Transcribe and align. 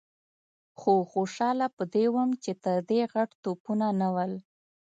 خو 0.79 0.93
خوشاله 1.11 1.67
په 1.77 1.83
دې 1.93 2.05
وم 2.13 2.29
چې 2.43 2.51
تر 2.63 2.77
دې 2.89 3.01
غټ 3.13 3.29
توپونه 3.43 3.87
نه 4.01 4.07
ول. 4.15 4.33